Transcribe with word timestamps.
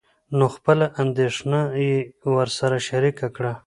نو 0.37 0.45
خپله 0.55 0.85
اندېښنه 1.03 1.61
يې 1.85 1.95
ورسره 2.35 2.77
شريکه 2.87 3.27
کړه. 3.35 3.53